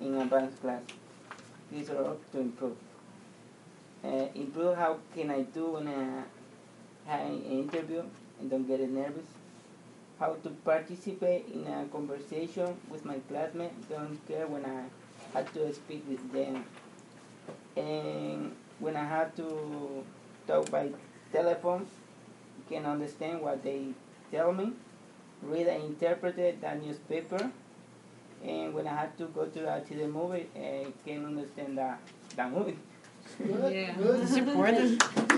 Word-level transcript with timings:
in 0.00 0.14
advanced 0.14 0.60
class. 0.60 0.82
These 1.70 1.90
are 1.90 2.04
all 2.04 2.18
to 2.32 2.40
improve. 2.40 2.76
Uh, 4.04 4.26
improve 4.34 4.76
how 4.76 4.98
can 5.14 5.30
I 5.30 5.42
do 5.42 5.72
when 5.72 5.88
I 5.88 7.10
have 7.10 7.26
an 7.26 7.42
interview 7.42 8.02
and 8.40 8.50
don't 8.50 8.66
get 8.66 8.80
nervous. 8.88 9.26
How 10.18 10.34
to 10.42 10.50
participate 10.50 11.46
in 11.52 11.66
a 11.66 11.86
conversation 11.86 12.76
with 12.90 13.04
my 13.04 13.18
classmates, 13.28 13.86
don't 13.88 14.18
care 14.28 14.46
when 14.46 14.64
I 14.64 14.84
have 15.34 15.52
to 15.54 15.72
speak 15.72 16.04
with 16.08 16.32
them. 16.32 16.64
And 17.76 18.54
when 18.78 18.96
I 18.96 19.04
have 19.04 19.34
to 19.36 20.04
talk 20.46 20.70
by 20.70 20.90
telephone, 21.32 21.86
can 22.70 22.86
understand 22.86 23.40
what 23.42 23.62
they 23.62 23.88
tell 24.30 24.52
me, 24.52 24.72
read 25.42 25.66
and 25.66 25.84
interpret 25.84 26.36
that 26.36 26.82
newspaper, 26.82 27.50
when 28.82 28.88
I 28.92 29.00
have 29.00 29.16
to 29.18 29.26
go 29.26 29.44
to, 29.44 29.68
uh, 29.70 29.80
to 29.80 29.94
the 29.94 30.08
movie, 30.08 30.46
I 30.56 30.86
can't 31.06 31.26
understand 31.26 31.76
the, 31.76 31.94
the 32.34 32.48
movie. 32.48 32.78
Good, 33.38 33.74
Yeah. 33.74 33.94
good. 33.94 34.20
It's 34.22 34.36
important. 34.36 35.29